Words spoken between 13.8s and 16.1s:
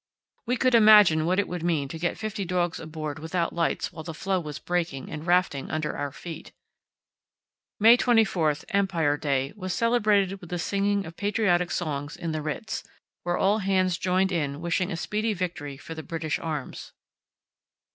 joined in wishing a speedy victory for the